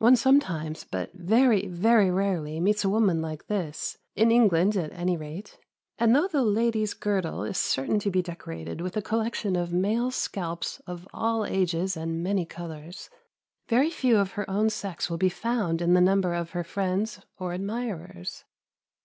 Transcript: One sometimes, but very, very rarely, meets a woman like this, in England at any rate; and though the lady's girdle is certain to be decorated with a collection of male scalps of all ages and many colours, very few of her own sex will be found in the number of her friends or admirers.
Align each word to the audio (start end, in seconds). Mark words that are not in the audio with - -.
One 0.00 0.16
sometimes, 0.16 0.82
but 0.82 1.12
very, 1.14 1.68
very 1.68 2.10
rarely, 2.10 2.58
meets 2.58 2.84
a 2.84 2.88
woman 2.88 3.22
like 3.22 3.46
this, 3.46 3.98
in 4.16 4.32
England 4.32 4.74
at 4.76 4.92
any 4.92 5.16
rate; 5.16 5.58
and 5.96 6.12
though 6.12 6.26
the 6.26 6.42
lady's 6.42 6.92
girdle 6.92 7.44
is 7.44 7.56
certain 7.56 8.00
to 8.00 8.10
be 8.10 8.20
decorated 8.20 8.80
with 8.80 8.96
a 8.96 9.00
collection 9.00 9.54
of 9.54 9.72
male 9.72 10.10
scalps 10.10 10.80
of 10.88 11.06
all 11.14 11.46
ages 11.46 11.96
and 11.96 12.20
many 12.20 12.44
colours, 12.44 13.10
very 13.68 13.90
few 13.90 14.18
of 14.18 14.32
her 14.32 14.50
own 14.50 14.70
sex 14.70 15.08
will 15.08 15.18
be 15.18 15.28
found 15.28 15.80
in 15.80 15.94
the 15.94 16.00
number 16.00 16.34
of 16.34 16.50
her 16.50 16.64
friends 16.64 17.20
or 17.38 17.52
admirers. 17.52 18.42